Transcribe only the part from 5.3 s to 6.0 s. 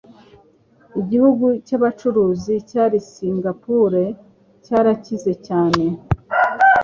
cyane